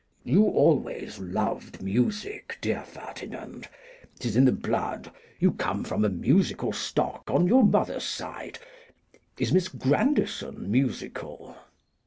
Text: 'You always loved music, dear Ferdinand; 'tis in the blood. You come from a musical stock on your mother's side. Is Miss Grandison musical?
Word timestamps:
'You 0.23 0.45
always 0.45 1.19
loved 1.19 1.83
music, 1.83 2.57
dear 2.59 2.83
Ferdinand; 2.83 3.67
'tis 4.17 4.35
in 4.35 4.45
the 4.45 4.51
blood. 4.51 5.11
You 5.39 5.51
come 5.51 5.83
from 5.83 6.03
a 6.03 6.09
musical 6.09 6.73
stock 6.73 7.29
on 7.29 7.45
your 7.45 7.63
mother's 7.63 8.01
side. 8.03 8.57
Is 9.37 9.51
Miss 9.53 9.67
Grandison 9.67 10.71
musical? 10.71 11.55